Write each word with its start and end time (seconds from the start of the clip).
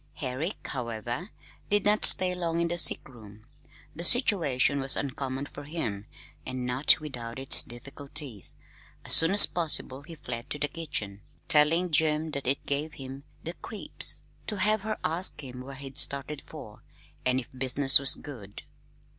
Herrick, 0.15 0.65
however, 0.67 1.29
did 1.69 1.85
not 1.85 2.05
stay 2.05 2.33
long 2.33 2.59
in 2.59 2.69
the 2.69 2.77
sick 2.79 3.07
room. 3.07 3.45
The 3.95 4.03
situation 4.03 4.79
was 4.79 4.95
uncommon 4.97 5.45
for 5.45 5.65
him, 5.65 6.07
and 6.43 6.65
not 6.65 6.99
without 6.99 7.37
its 7.37 7.61
difficulties. 7.61 8.55
As 9.05 9.13
soon 9.13 9.29
as 9.29 9.45
possible 9.45 10.01
he 10.01 10.15
fled 10.15 10.49
to 10.49 10.57
the 10.57 10.67
kitchen, 10.69 11.21
telling 11.47 11.91
Jim 11.91 12.31
that 12.31 12.47
it 12.47 12.65
gave 12.65 12.93
him 12.93 13.25
"the 13.43 13.53
creeps" 13.53 14.23
to 14.47 14.57
have 14.57 14.81
her 14.81 14.97
ask 15.03 15.39
him 15.43 15.61
where 15.61 15.75
he'd 15.75 15.99
started 15.99 16.41
for, 16.41 16.81
and 17.23 17.39
if 17.39 17.49
business 17.55 17.99
was 17.99 18.15
good. 18.15 18.63